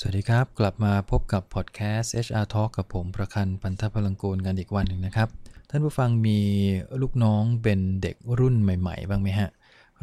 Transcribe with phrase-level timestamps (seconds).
[0.00, 5.28] สวัสดีครับ กลับมาพบกับพอดแคสต์ HR Talk กับผมประคันพันธพลังกูลกันอีกวันหนึ่งนะครับ
[5.70, 6.38] ท่านผู้ฟังมี
[7.00, 9.48] ลูกน้องเป็นเด็กรุ่นใหม่ ๆ บ้างไหมฮะ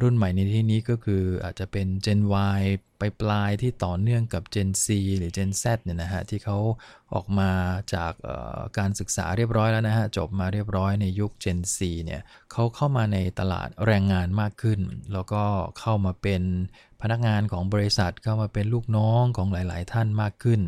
[0.01, 2.21] รุ่นใหม่ในที่นี้ก็คืออาจจะเป็น Gen
[2.59, 2.61] Y
[2.99, 4.85] ไปปลายที่ต่อเนื่องกับ Gen C
[5.17, 6.57] หรือ Gen Z เนี่ยนะฮะที่เขา
[7.13, 7.51] ออกมา
[7.93, 8.13] จาก
[8.78, 12.21] การศึกษาเรียบร้อยแล้วนะฮะจบมาเรียบร้อยในยุค Gen C เนี่ย
[12.51, 14.79] เขาเข้ามาในตลาดแรงงานมากขึ้น
[15.13, 15.43] แล้วก็
[15.79, 16.43] เข้ามาเป็น
[17.02, 20.62] พนักงานของบริษัทเข้ามาเป็นลูกน้องของหลาย ๆ ท่านมากขึ้น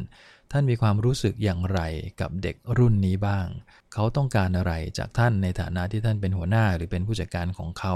[0.52, 1.80] ท่านมีความรู้สึกอย่างไร
[2.22, 3.48] กับเด็กรุ่นนี้บ้าง
[3.94, 7.96] เขาต้องการอะไรจากท่านในฐานะที่ท่านเป็นหัวหน้าหรือเป็นผู้จัดการของเขา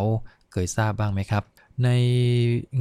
[0.51, 1.43] เคยทราบบ้างไหมครับ
[1.83, 1.89] ใน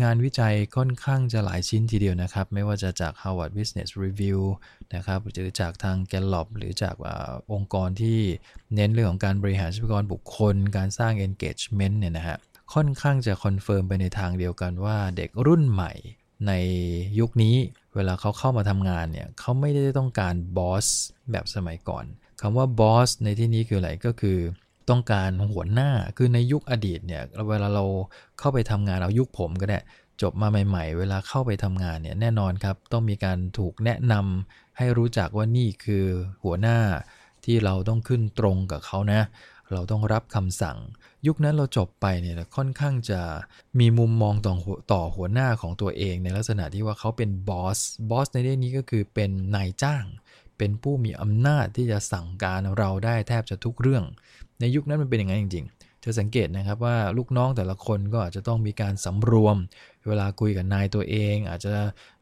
[0.02, 4.40] งานวิจัยค่อนข้างจะหลายชิ้นทีเดียวนะครับ ไม่ว่าจะจาก Harvard Business Review
[4.94, 7.08] นะครับหรือจากทาง Gallup หรือจากอ
[7.52, 8.18] องค์กรที่
[8.74, 12.38] เน้นเรื่องของการบริหารทรัพยากรบุคคล การสร้าง engagement เนี่ยนะฮะ
[12.74, 15.92] ค่อนข้างจะ confirm ไปในทางเดียวกันว่าเด็กรุ่นใหม่
[16.46, 16.52] ใน
[17.18, 17.56] ยุคนี้
[17.94, 20.86] เวลาเขาเข้ามาทำงานเนี่ยเขาไม่ได้ต้องการ boss
[21.30, 22.04] แบบสมัยก่อน
[22.40, 24.38] คำว่า boss ในที่นี้คืออะไรก็คือ
[24.90, 27.84] ต้องการหัวหน้าคือในยุคอดีตเนี่ยเวลาเรา
[28.38, 29.80] เข้าไปทำงานเอายุคผมก็ได้
[30.22, 36.06] จบมาใหม่ ๆ เวลาเข้าไปทำงานเนี่ยแน่นอนครับ ต้องมีการถูกแนะนำให้รู้จักว่านี่คือ
[36.44, 36.78] หัวหน้า
[37.44, 39.20] ที่เราต้องขึ้นตรงกับเขานะ
[39.72, 40.78] เราต้องรับคำสั่ง
[41.26, 43.20] ยุคนั้นเราจบไปเนี่ยค่อนข้างจะ
[43.80, 44.54] มีมุมมองต่อ
[44.92, 47.78] ต่อหัวหน้าของตัวเอง ในลักษณะที่ว่าเขาเป็นบอส
[48.10, 50.04] บอสในที่องนี้ก็คือเป็นนายจ้าง
[50.60, 54.04] เป็นผู้มีอำนาจที่จะสั่งการเราได้แทบจะทุกเรื่อง
[54.60, 59.56] ในยุคนั้นมันเป็นอย่างนั้นจริงๆจะสังเกตนะครับว่าลูกน้องแต่ละคนก็อาจจะต้องมีการสำรวม
[60.08, 61.74] เวลาคุยกับนายตัวเอง อาจจะ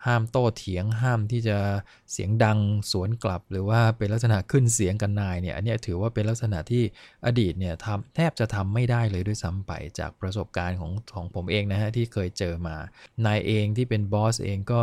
[0.06, 1.58] ห้ามโต้เถียงห้ามที่จะ
[2.12, 2.58] เสียงดัง
[2.92, 6.83] สวนกลับ หรือว่าเป็นลักษณะขึ้นเสียงกันนายเนี่ยอันนี้ถือว่าเป็นลักษณะที่
[7.27, 12.77] อดีตเนี่ยทำแทบจะทำไม่ได้เลยด้วยซ้ำไปจากประสบการณ์ของของผมเองนะฮะที่เคยเจอมา
[13.27, 14.83] นายเองที่เป็นบอสเองก็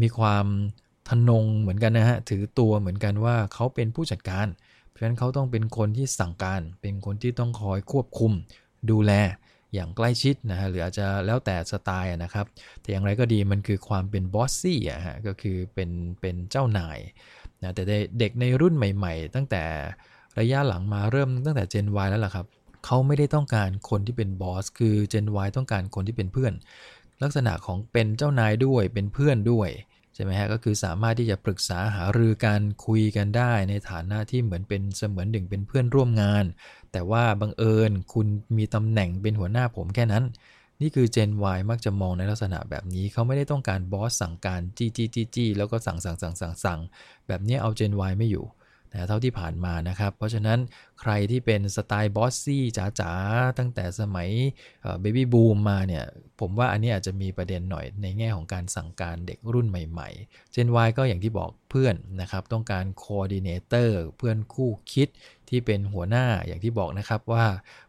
[0.00, 0.46] มีความ
[1.10, 4.46] ทนงเหมือนกันนะฮะถือตัวเหมือนกันว่าเขาเป็นผู้จัดการ
[4.88, 8.32] เพราะฉะนั้นเขาต้องเป็นคนที่สั่งการ เป็นคนที่ต้องคอยควบคุม
[8.90, 9.12] ดูแล
[9.74, 12.46] อย่างใกล้ชิดนะฮะหรืออาจจะแล้วแต่สไตล์นะครับ
[12.80, 16.98] แต่อย่างไรก็ดีมันคือความเป็นบอสซี่อะฮะก็คือเป็นเป็นเจ้านาย
[17.62, 17.82] นะแต่
[18.18, 19.62] เด็กในรุ่นใหม่ ๆ ตั้งแต่
[20.38, 22.46] ระยะหลังมาเริ่มตั้งแต่ Gen Y แล้วล่ะครับ
[22.84, 26.52] เขาไม่ได้ต้องการคนที่เป็นบอสคือ Gen Y ต้องการคนที่เป็นเพื่อน
[27.22, 29.68] ลักษณะของเป็นเจ้านายด้วยเป็นเพื่อนด้วย
[30.14, 36.44] ใช่ไหมฮะก็คือสามารถที่จะปรึกษาหารือกันคุยกันได้ ในฐานะที่เหมือนเป็นเสมือนหนึ่งเป็นเพื่อนร่วมงาน
[36.92, 38.26] แต่ว่าบังเอิญคุณ
[38.56, 40.24] มีตำแหน่งเป็นหัวหน้าผมแค่นั้น
[40.80, 46.80] นี่คือ Gen Y มักจะมองในลักษณะแบบนี้ เขาไม่ได้ต้องการบอสสั่งการจี้จี้จี้จี้แล้วก็สั่งสั่งสั่งสั่งสั่ง
[47.26, 48.44] แบบนี้เอา Gen Y ไม่อยู่
[48.92, 50.58] นะเท่าที่ผ่านมานะครับ เพราะฉะนั้น
[51.00, 52.62] ใครที่เป็นสไตล์บอสซี่
[53.00, 54.28] จ๋าๆ ตั้งแต่สมัย
[55.00, 56.04] เบบี้บูมมาเนี่ย
[56.40, 65.08] ผมว่าอันนี้อาจจะมีประเด็นหน่อยในแง่ของการสั่งการเด็กรุ่นใหม่ๆ Gen Y ก็อย่างที่บอกเพื่อนนะครับ ต้องการ coordinator เพื่อนคู่คิด
[65.48, 67.44] ที่เป็นหัวหน้าอย่างที่บอกนะครับว่า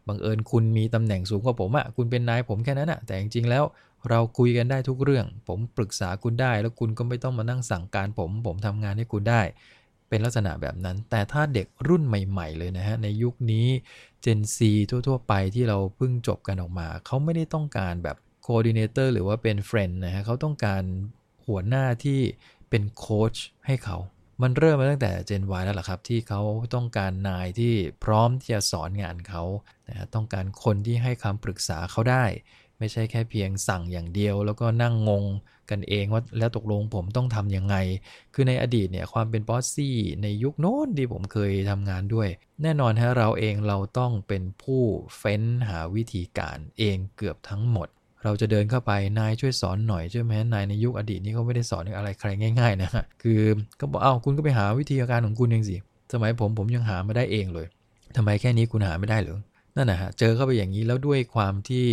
[0.08, 3.64] บังเอิญคุณมีตำแหน่งสูงกว่าผมอะคุณเป็นนายผมแค่นั้นอะแต่จริงๆแล้ว
[4.10, 9.42] เราคุยกันได้ทุกเรื่อง ผมปรึกษาคุณได้ แล้วคุณก็ไม่ต้องมานั่งสั่งการผม ผมทำงานให้คุณได้
[10.12, 13.66] เป็นลักษณะแบบนั้น แต่ถ้าเด็กรุ่นใหม่ ๆ เลยนะฮะ ในยุคนี้
[14.24, 14.58] Gen Z
[14.90, 20.82] ทั่ว ๆ ไปที่เราเพิ่งจบกันออกมา เขาไม่ได้ต้องการแบบ coordinator หรือว่าเป็น friend นะฮะ เขาต้องการ
[21.46, 22.20] หัวหน้าที่
[22.70, 23.34] เป็นโค้ช
[23.66, 23.98] ให้เขา
[24.42, 26.42] มันเริ่มมาตั้งแต่ Gen Y แล้วล่ะครับ ที่เขา
[26.74, 27.74] ต้องการนายที่
[28.04, 29.42] พร้อมที่จะสอนงานเขา
[29.88, 32.24] นะต้องการคนที่ให้คำปรึกษาเขาได้
[32.78, 35.24] ไม่ใช่แค่เพียงสั่งอย่างเดียว แล้วก็นั่งงง
[35.70, 37.76] กันเองว่าแล้วตกลงผมต้องทำยังไง
[38.34, 42.28] คือในอดีตเนี่ยความเป็นบอสซี่ในยุคโน้นที่ผมเคยทำงานด้วย
[42.62, 44.82] แน่นอนฮะเราเองเราต้องเป็นผู้
[45.18, 47.88] เฟ้นหาวิธีการเองเกือบทั้งหมด
[48.24, 52.28] เราจะเดินเข้าไปนายช่วยสอนหน่อยใช่ไหมนายในยุคอดีตนี่เขาไม่ได้สอนอะไรใคร
[52.60, 53.40] ง่าย ๆ นะฮะคือ
[53.80, 55.76] ก็บอกเอ้าคุณก็ไปหาวิธีการของคุณเองสิ
[56.12, 57.66] สมัยผมผมยังหาไม่ได้เองเลย
[58.16, 59.38] ทำไมแค่นี้คุณหาไม่ได้หรือ
[59.76, 61.84] นั่นนะฮะเจอเข้าไปอย่างนี้แล้วด้วยความที่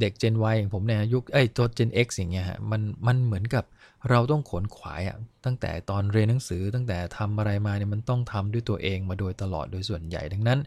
[0.00, 3.64] เด็ก Gen Y อย่างผมเนี่ยยุคไอ้ตัว Gen X อย่างเงี้ยฮะมันมันเหมือนกับ
[4.10, 10.58] เราต้องขนขวายอะตั้งแต่ตอนเรียนหนังสือตั้งแต่ทำอะไรมาเนี่ยมันต้องทำด้วยตัวเองมาโดยตลอดโดยส่วนใหญ่ ดังนั้น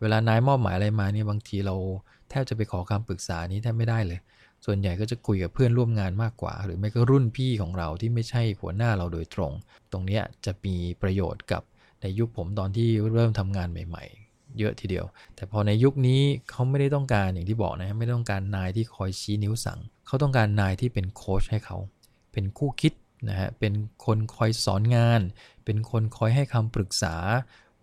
[0.00, 1.74] เวลานายมอบหมายอะไรมาเนี่ยบางทีเรา
[2.30, 4.20] แทบจะไปขอคำปรึกษานี้แทบไม่ได้เลย
[4.66, 9.52] ส่วนใหญ่ก็จะคุยกับเพื่อนร่วมงานมากกว่า หรือไม่ก็รุ่นพี่ของเราที่ไม่ใช่หัวหน้าเราโดยตรง
[9.92, 11.62] ตรงนี้จะมีประโยชน์กับ
[12.02, 14.04] ในยุคผมตอนที่เริ่มทำงานใหม่
[14.58, 15.06] เยอะทีเดียว
[15.36, 16.20] แต่พอในยุคนี้
[16.50, 21.78] เขาไม่ได้ต้องการอย่างที่บอกนะไม่ต้องการนายที่คอยชี้นิ้วสั่ง เขาต้องการนายที่เป็นโค้ชให้เขา
[22.32, 22.92] เป็นคู่คิด
[23.28, 23.72] นะฮะเป็น
[24.04, 25.20] คนคอยสอนงาน
[25.64, 27.16] เป็นคนคอยให้คำปรึกษา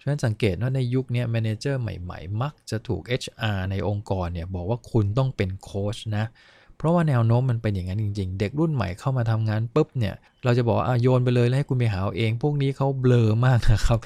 [0.01, 6.25] ฉะนั้นสังเกตว่าในยุคนี้ manager ใหม่ๆ มักจะถูก HR ในองค์กรเนี่ยบอกว่าคุณต้องเป็นโค้ชนะ
[6.77, 14.00] เพราะว่าแนวโน้มมันเป็นอย่างนั้นจริง ๆ เด็กรุ่นใหม่เข้ามาทำงานปุ๊บเนี่ย เราจะบอกว่าโยนไปเลยแล้วให้คุณไปหาเอาเองพวกนี้เขาเบลอมากนะครับ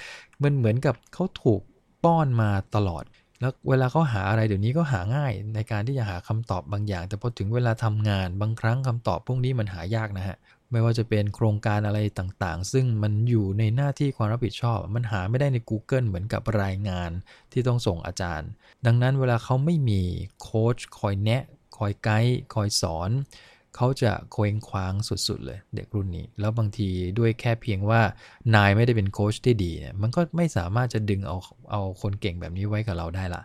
[0.43, 1.61] มันเหมือนกับเขาถูก
[2.03, 3.03] ป้อนมาตลอด
[3.39, 10.37] แล้วเวลาเขาหาอะไรเดี๋ยวนี้ก็หาง่ายในการที่จะหาคำตอบบางอย่าง แต่พอถึงเวลาทำงานบางครั้งคำตอบพวกนี้มันหายากนะฮะ
[10.71, 17.11] ไม่ว่าจะเป็นโครงการอะไรต่างๆ ซึ่งมันอยู่ในหน้าที่ความรับผิดชอบ มันหาไม่ได้ใน Google เหมือนกับรายงาน
[17.51, 18.49] ที่ต้องส่งอาจารย์
[18.85, 20.01] ดังนั้นเวลาเขาไม่มี
[20.41, 21.43] โค้ชคอยแนะ
[21.77, 23.09] คอยไกด์ คอยสอน
[23.75, 24.93] เขาจะเคว้งคว้าง
[25.27, 26.89] สุดๆเลยเด็กรุ่นนี้ แล้วบางที
[27.19, 28.01] ด้วยแค่เพียงว่า
[28.55, 31.37] นายไม่ได้เป็นโค้ชที่ดีเนี่ยมันก็ไม่สามารถจะดึงเอา
[31.71, 33.41] เอาคนเก่งแบบนี้ไว้กับเราได้ละ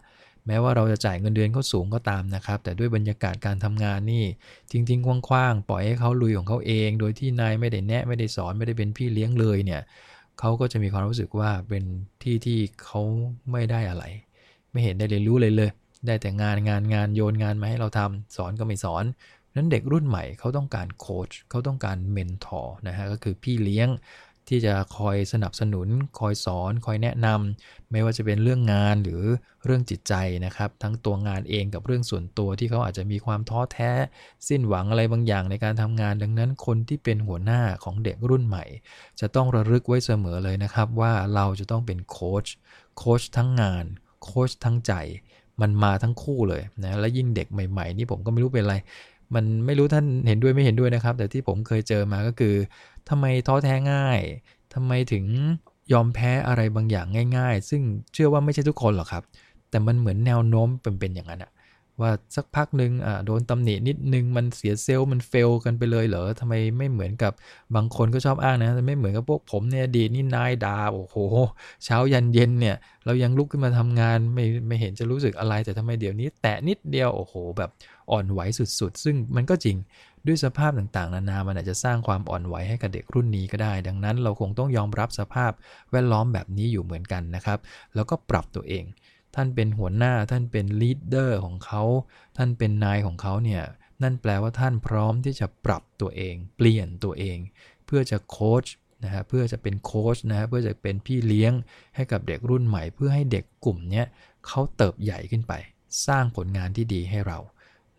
[0.46, 4.24] แม้ว่าเราจะจ่ายเงินเดือนเขาสูงก็ตามนะครับ แต่ด้วยบรรยากาศการทำงานนี่
[4.70, 9.82] ทิ้งๆคว้างๆ ปล่อยให้เขาลุยของเขาเอง โดยที่นายไม่ได้แนะไม่ได้สอนไม่ได้เป็นพี่เลี้ยงเลยเนี่ย
[10.38, 11.84] เขาก็จะมีความรู้สึกว่าเป็น
[12.22, 13.00] ที่ที่เขา
[13.52, 14.04] ไม่ได้อะไร
[14.72, 15.70] ไม่เห็นได้เรียนรู้เลยเลย
[16.06, 19.04] ได้แต่งานงานงานโยนงานมาให้เราทำสอนก็ไม่สอน
[19.58, 23.88] นั้นเด็กรุ่นใหม่เขาต้องการโค้ชเขาต้องการเมนทอร์นะฮะก็คือพี่เลี้ยง
[24.48, 25.88] ที่จะคอยสนับสนุน
[26.18, 29.22] คอยสอน คอยแนะนำไม่ว่าจะเป็นเรื่องงานหรือ
[29.64, 30.14] เรื่องจิตใจ
[30.44, 33.90] นะครับ ทั้งตัวงานเองกับเรื่องส่วนตัวที่เขาอาจจะมีความท้อแท้
[34.48, 38.64] สิ้นหวังอะไรบางอย่างในการทำงาน ดังนั้นคนที่เป็นหัวหน้าของเด็กรุ่นใหม่
[39.20, 42.46] จะต้องระลึกไว้เสมอเลยนะครับว่าเราจะต้องเป็นโค้ช
[42.98, 43.84] โค้ชทั้งงาน
[44.24, 44.92] โค้ชทั้งใจ
[45.60, 48.76] มันมาทั้งคู่เลยนะและยิ่งเด็กใหม่ ๆ นี่ผมก็ไม่รู้เป็นอะไร
[49.34, 52.54] มันไม่รู้ท่านเห็นด้วยไม่เห็นด้วยนะครับ แต่ที่ผมเคยเจอมาก็คือ
[53.08, 54.20] ทำไมท้อแท้ง่าย
[54.74, 55.24] ทำไมถึง
[55.92, 57.82] ยอมแพ้อะไรบางอย่างง่าย ๆ ซึ่ง
[58.12, 59.24] เชื่อว่าไม่ใช่ทุกคนหรอกครับ
[59.70, 61.50] แต่มันเหมือนแนวโน้มเป็นเป็นอย่างนั้นอะ
[62.00, 67.32] ว่าสักพักหนึ่งอ่าโดนตำหนินิดนึงมันเสียเซลล์มันเฟลกันไปเลยเหรอทำไมไม่เหมือนกับ
[67.74, 71.16] บางคนก็ชอบอ้างนะไม่เหมือนกับพวกผมเนี่ยดีนี่นายดาโอ้โห
[71.84, 77.70] เช้ายันเย็นเนี่ย เรายังลุกขึ้นมาทำงานไม่ไม่เห็นจะรู้สึกอะไรแต่ทำไมเดี๋ยวนี้ แตะนิดเดียวโอ้โห แบบ
[78.10, 79.76] อ่อนไหวสุดๆ ซึ่งมันก็จริง
[80.26, 85.52] ด้วยสภาพต่างๆ นานา มันอาจจะสร้างความอ่อนไหวให้กับเด็กรุ่นนี้ก็ได้ ดังนั้นเราคงต้องยอมรับสภาพ
[85.90, 87.58] แวดล้อมแบบนี้อยู่เหมือนกันนะครับ
[87.94, 88.84] แล้วก็ปรับตัวเอง
[89.34, 91.82] ท่านเป็นหัวหน้าท่านเป็น leader ของเขา
[92.36, 93.62] ท่านเป็นนายของเขาเนี่ย
[94.02, 97.38] นั่นแปลว่าท่านพร้อมที่จะปรับตัวเอง เปลี่ยนตัวเอง
[97.86, 98.64] เพื่อจะโค้ช
[99.04, 101.52] นะฮะเพื่อจะเป็นโค้ชนะฮะเพื่อจะเป็นพี่เลี้ยง
[101.96, 104.02] ให้กับเด็กรุ่นใหม่ เพื่อให้เด็กกลุ่มนี้
[104.46, 105.52] เขาเติบใหญ่ขึ้นไป
[106.06, 107.38] สร้างผลงานที่ดีให้เรา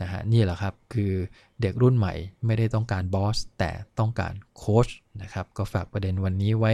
[0.02, 1.14] นะฮะนี่แหละครับคือ
[1.62, 2.14] เด็กรุ่นใหม่
[2.46, 4.88] ไม่ได้ต้องการ boss แต่ต้องการโค้ช
[5.22, 6.74] นะครับก็ฝากประเด็นวันนี้ไว้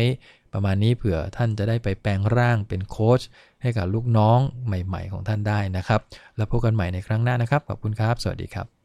[0.55, 3.21] ประมาณนี้เผื่อท่านจะได้ไปแปลงร่างเป็นโค้ช
[3.61, 6.01] ให้กับลูกน้องใหม่ ๆ ของท่านได้นะครับ
[6.37, 8.75] แล้วพบกันใหม่ในครั้งหน้านะครับ ขอบคุณครับ สวัสดีครับ